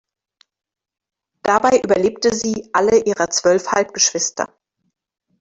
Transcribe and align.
Dabei 1.43 1.77
überlebte 1.83 2.33
sie 2.33 2.71
alle 2.73 3.03
ihrer 3.03 3.29
zwölf 3.29 3.67
Halbgeschwister. 3.67 4.47